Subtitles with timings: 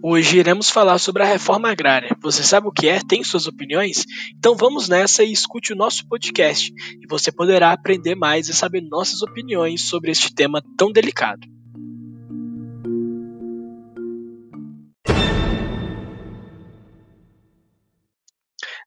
[0.00, 2.16] Hoje iremos falar sobre a reforma agrária.
[2.22, 3.00] Você sabe o que é?
[3.00, 4.04] Tem suas opiniões?
[4.36, 8.80] Então vamos nessa e escute o nosso podcast, e você poderá aprender mais e saber
[8.80, 11.48] nossas opiniões sobre este tema tão delicado.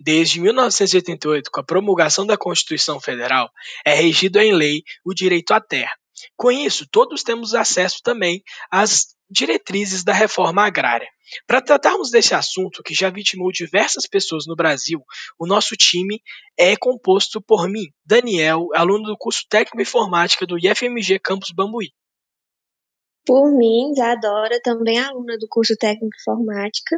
[0.00, 3.48] Desde 1988, com a promulgação da Constituição Federal,
[3.84, 5.92] é regido em lei o direito à terra.
[6.36, 11.08] Com isso, todos temos acesso também às diretrizes da reforma agrária.
[11.46, 15.00] Para tratarmos desse assunto que já vitimou diversas pessoas no Brasil,
[15.38, 16.20] o nosso time
[16.56, 21.88] é composto por mim, Daniel, aluno do curso Técnico Informática do IFMG Campus Bambuí.
[23.26, 26.96] Por mim, Isadora, também aluna do curso Técnico Informática.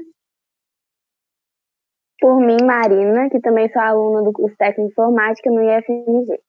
[2.21, 6.48] Por mim, Marina, que também sou aluna do curso Técnico Informática no IFMG.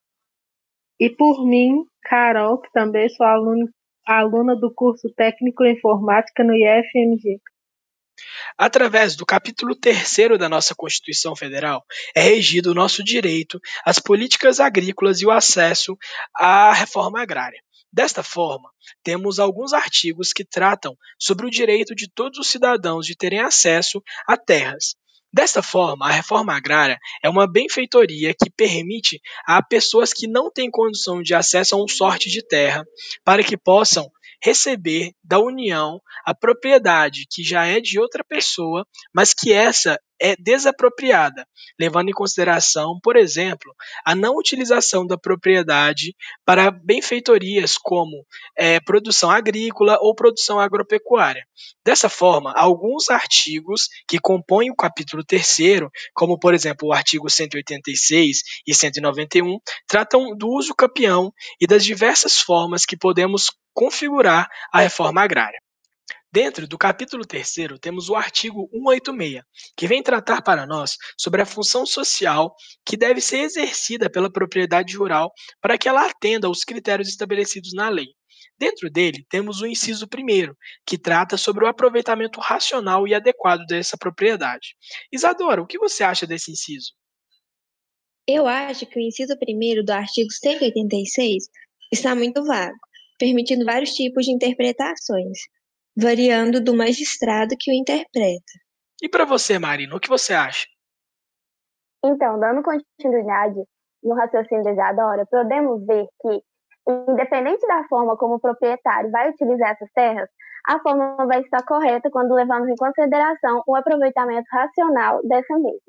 [0.99, 3.65] E por mim, Carol, que também sou aluna,
[4.05, 7.39] aluna do curso Técnico em Informática no IFMG.
[8.57, 14.59] Através do capítulo 3 da nossa Constituição Federal, é regido o nosso direito às políticas
[14.59, 15.97] agrícolas e o acesso
[16.35, 17.61] à reforma agrária.
[17.91, 18.69] Desta forma,
[19.01, 24.03] temos alguns artigos que tratam sobre o direito de todos os cidadãos de terem acesso
[24.27, 24.95] a terras,
[25.31, 30.71] Desta forma, a reforma agrária é uma benfeitoria que permite a pessoas que não têm
[30.71, 32.83] condição de acesso a um sorte de terra
[33.23, 34.09] para que possam
[34.41, 40.35] receber da União a propriedade que já é de outra pessoa, mas que essa é
[40.35, 41.47] desapropriada,
[41.79, 43.73] levando em consideração, por exemplo,
[44.05, 46.13] a não utilização da propriedade
[46.45, 48.25] para benfeitorias como
[48.57, 51.43] é, produção agrícola ou produção agropecuária.
[51.85, 55.49] Dessa forma, alguns artigos que compõem o capítulo 3,
[56.13, 61.31] como por exemplo o artigo 186 e 191, tratam do uso campeão
[61.61, 65.59] e das diversas formas que podemos configurar a reforma agrária.
[66.31, 69.41] Dentro do capítulo 3, temos o artigo 186,
[69.75, 74.95] que vem tratar para nós sobre a função social que deve ser exercida pela propriedade
[74.95, 78.09] rural para que ela atenda aos critérios estabelecidos na lei.
[78.59, 80.53] Dentro dele, temos o inciso 1,
[80.85, 84.75] que trata sobre o aproveitamento racional e adequado dessa propriedade.
[85.11, 86.91] Isadora, o que você acha desse inciso?
[88.27, 91.45] Eu acho que o inciso 1 do artigo 186
[91.91, 92.77] está muito vago,
[93.19, 95.37] permitindo vários tipos de interpretações
[95.95, 98.53] variando do magistrado que o interpreta.
[99.01, 100.65] E para você, Marina, o que você acha?
[102.03, 103.59] Então, dando continuidade
[104.01, 106.41] no raciocínio da Isadora, podemos ver que,
[107.11, 110.29] independente da forma como o proprietário vai utilizar essas terras,
[110.65, 115.88] a forma vai estar correta quando levamos em consideração o aproveitamento racional dessa mesma.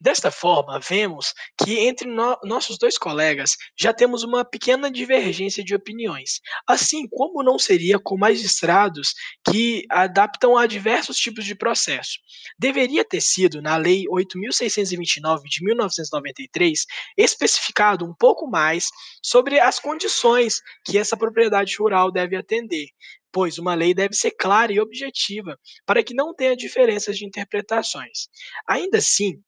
[0.00, 5.74] Desta forma, vemos que entre no nossos dois colegas já temos uma pequena divergência de
[5.74, 9.14] opiniões, assim como não seria com magistrados
[9.48, 12.18] que adaptam a diversos tipos de processo.
[12.58, 16.84] Deveria ter sido, na Lei 8.629 de 1993,
[17.16, 18.88] especificado um pouco mais
[19.22, 22.86] sobre as condições que essa propriedade rural deve atender,
[23.32, 28.28] pois uma lei deve ser clara e objetiva para que não tenha diferenças de interpretações.
[28.68, 29.42] Ainda assim,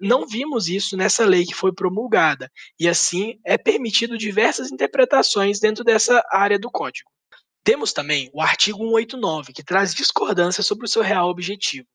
[0.00, 5.84] não vimos isso nessa lei que foi promulgada, e assim é permitido diversas interpretações dentro
[5.84, 7.10] dessa área do código.
[7.64, 11.86] Temos também o artigo 189, que traz discordância sobre o seu real objetivo.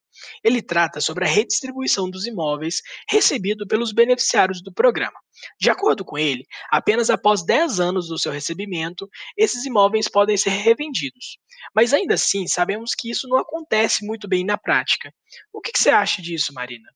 [0.43, 5.19] Ele trata sobre a redistribuição dos imóveis recebidos pelos beneficiários do programa.
[5.59, 10.51] De acordo com ele, apenas após 10 anos do seu recebimento, esses imóveis podem ser
[10.51, 11.37] revendidos.
[11.75, 15.11] Mas ainda assim, sabemos que isso não acontece muito bem na prática.
[15.51, 16.87] O que, que você acha disso, Marina?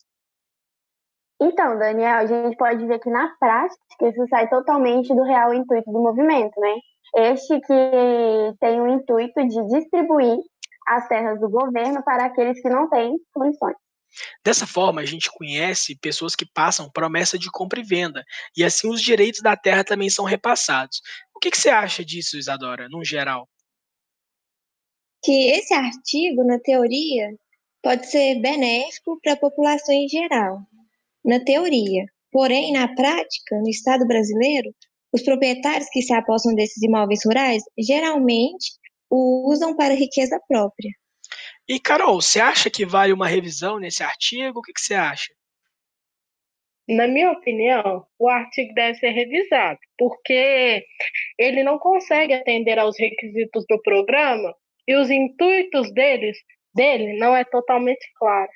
[1.39, 5.91] Então, Daniel, a gente pode ver que na prática isso sai totalmente do real intuito
[5.91, 6.75] do movimento, né?
[7.15, 10.37] Este que tem o intuito de distribuir
[10.87, 13.75] as terras do governo para aqueles que não têm condições.
[14.43, 18.23] Dessa forma, a gente conhece pessoas que passam promessa de compra e venda,
[18.55, 21.01] e assim os direitos da terra também são repassados.
[21.35, 23.47] O que, que você acha disso, Isadora, no geral?
[25.23, 27.35] Que esse artigo, na teoria,
[27.83, 30.62] pode ser benéfico para a população em geral,
[31.27, 32.06] na teoria.
[32.31, 34.74] Porém, na prática, no Estado brasileiro,
[35.13, 38.71] os proprietários que se apossam desses imóveis rurais geralmente
[39.09, 40.91] o usam para riqueza própria.
[41.68, 44.59] E, Carol, você acha que vale uma revisão nesse artigo?
[44.59, 45.33] O que, que você acha?
[46.88, 50.85] Na minha opinião, o artigo deve ser revisado, porque
[51.38, 54.56] ele não consegue atender aos requisitos do programa
[54.88, 56.38] e os intuitos deles,
[56.74, 58.50] dele não é totalmente claro.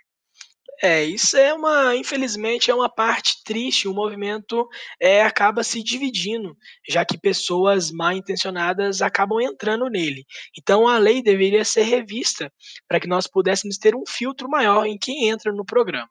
[0.84, 3.88] É, isso é uma, infelizmente, é uma parte triste.
[3.88, 4.68] O movimento
[5.00, 6.58] é, acaba se dividindo,
[6.90, 10.26] já que pessoas mal intencionadas acabam entrando nele.
[10.58, 12.52] Então, a lei deveria ser revista
[12.88, 16.10] para que nós pudéssemos ter um filtro maior em quem entra no programa.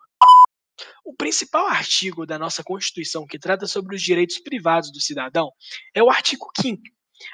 [1.05, 5.51] O principal artigo da nossa Constituição que trata sobre os direitos privados do cidadão
[5.93, 6.81] é o artigo 5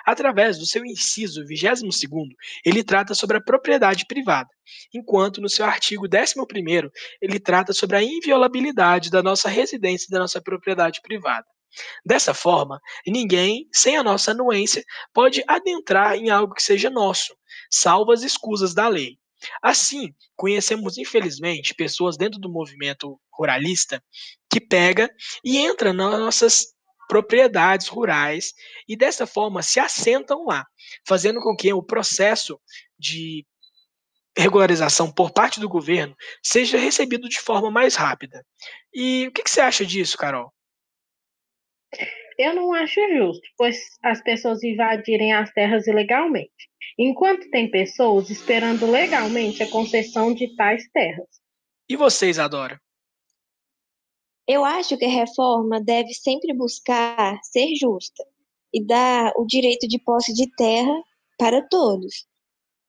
[0.04, 2.28] Através do seu inciso 22º,
[2.64, 4.48] ele trata sobre a propriedade privada,
[4.92, 6.90] enquanto no seu artigo 11º,
[7.20, 11.46] ele trata sobre a inviolabilidade da nossa residência e da nossa propriedade privada.
[12.04, 17.36] Dessa forma, ninguém, sem a nossa anuência, pode adentrar em algo que seja nosso,
[17.70, 19.18] salvo as escusas da lei.
[19.62, 24.02] Assim, conhecemos infelizmente pessoas dentro do movimento ruralista
[24.50, 25.10] que pega
[25.44, 26.75] e entra nas nossas
[27.08, 28.52] propriedades rurais
[28.88, 30.66] e dessa forma se assentam lá,
[31.06, 32.60] fazendo com que o processo
[32.98, 33.46] de
[34.36, 38.44] regularização por parte do governo seja recebido de forma mais rápida.
[38.92, 40.52] E o que, que você acha disso, Carol?
[42.38, 46.68] Eu não acho justo, pois as pessoas invadirem as terras ilegalmente,
[46.98, 51.26] enquanto tem pessoas esperando legalmente a concessão de tais terras.
[51.88, 52.78] E vocês, Adora?
[54.48, 58.24] Eu acho que a reforma deve sempre buscar ser justa
[58.72, 60.94] e dar o direito de posse de terra
[61.38, 62.26] para todos.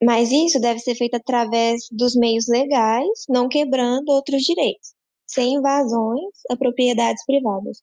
[0.04, 4.94] Mas isso deve ser feito através dos meios legais, não quebrando outros direitos,
[5.26, 7.82] sem invasões a propriedades privadas.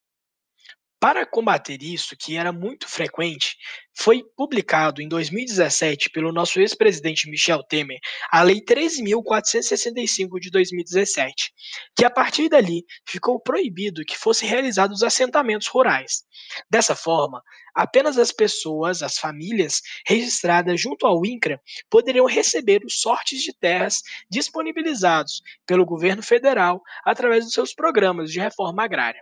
[1.05, 3.59] Para combater isso, que era muito frequente,
[3.93, 7.99] foi publicado em 2017 pelo nosso ex-presidente Michel Temer
[8.33, 11.53] a Lei 13.465 de 2017,
[11.95, 16.25] que a partir dali ficou proibido que fossem realizados assentamentos rurais.
[16.71, 17.43] Dessa forma,
[17.75, 21.61] apenas as pessoas, as famílias registradas junto ao INCRA
[21.91, 28.41] poderiam receber os sortes de terras disponibilizados pelo governo federal através dos seus programas de
[28.41, 29.21] reforma agrária.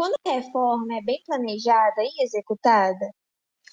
[0.00, 3.10] Quando a reforma é bem planejada e executada,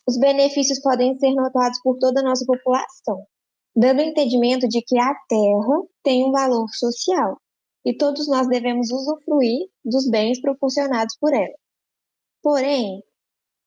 [0.05, 3.25] os benefícios podem ser notados por toda a nossa população,
[3.73, 7.37] dando o entendimento de que a terra tem um valor social
[7.85, 11.55] e todos nós devemos usufruir dos bens proporcionados por ela.
[12.43, 13.01] Porém,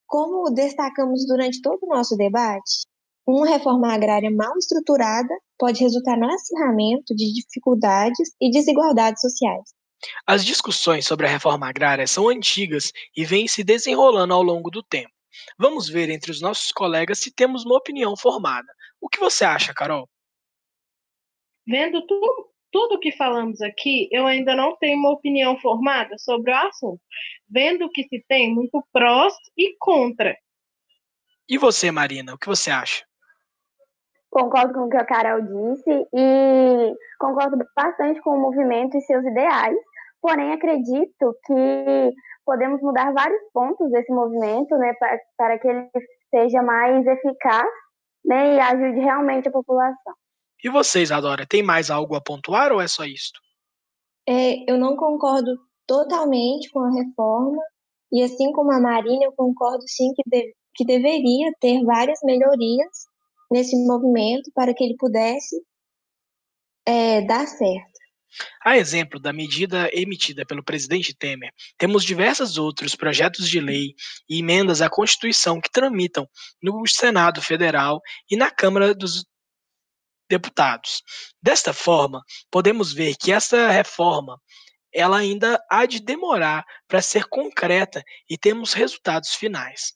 [0.06, 2.84] como destacamos durante todo o nosso debate,
[3.26, 9.79] uma reforma agrária mal estruturada pode resultar no acirramento de dificuldades e desigualdades sociais.
[10.26, 14.82] As discussões sobre a reforma agrária são antigas e vêm se desenrolando ao longo do
[14.82, 15.12] tempo.
[15.58, 18.72] Vamos ver entre os nossos colegas se temos uma opinião formada.
[19.00, 20.08] O que você acha, Carol?
[21.66, 26.56] Vendo tudo, tudo que falamos aqui, eu ainda não tenho uma opinião formada sobre o
[26.56, 27.00] assunto.
[27.48, 30.36] Vendo que se tem muito prós e contra.
[31.48, 33.04] E você, Marina, o que você acha?
[34.30, 39.24] Concordo com o que a Carol disse e concordo bastante com o movimento e seus
[39.24, 39.76] ideais.
[40.20, 42.12] Porém, acredito que
[42.44, 45.88] podemos mudar vários pontos desse movimento, né, para, para que ele
[46.30, 47.70] seja mais eficaz,
[48.24, 50.14] né, e ajude realmente a população.
[50.62, 53.40] E vocês, Adora, tem mais algo a pontuar ou é só isto?
[54.28, 55.56] É, eu não concordo
[55.86, 57.62] totalmente com a reforma,
[58.12, 63.08] e assim como a Marina, eu concordo sim que, de, que deveria ter várias melhorias
[63.50, 65.56] nesse movimento para que ele pudesse
[66.86, 67.99] é, dar certo.
[68.64, 73.94] A exemplo da medida emitida pelo presidente Temer, temos diversos outros projetos de lei
[74.28, 76.28] e emendas à Constituição que tramitam
[76.62, 79.24] no Senado Federal e na Câmara dos
[80.28, 81.02] Deputados.
[81.42, 84.40] Desta forma, podemos ver que essa reforma
[84.92, 89.94] ela ainda há de demorar para ser concreta e temos resultados finais.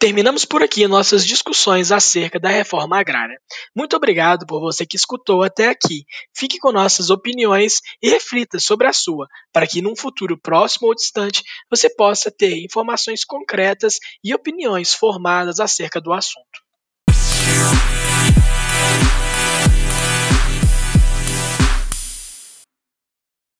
[0.00, 3.38] Terminamos por aqui nossas discussões acerca da reforma agrária.
[3.76, 6.06] Muito obrigado por você que escutou até aqui.
[6.34, 10.94] Fique com nossas opiniões e reflita sobre a sua, para que num futuro próximo ou
[10.94, 16.60] distante você possa ter informações concretas e opiniões formadas acerca do assunto.